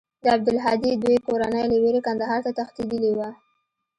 د 0.23 0.25
عبدالهادي 0.35 0.91
دوى 1.03 1.17
کورنۍ 1.27 1.63
له 1.71 1.75
وېرې 1.83 2.01
کندهار 2.07 2.39
ته 2.45 2.51
تښتېدلې 2.57 3.11
وه. 3.17 3.29